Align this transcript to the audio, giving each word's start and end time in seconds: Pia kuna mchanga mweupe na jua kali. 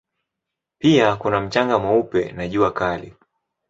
Pia 0.79 1.15
kuna 1.15 1.41
mchanga 1.41 1.79
mweupe 1.79 2.31
na 2.31 2.47
jua 2.47 2.71
kali. 2.71 3.13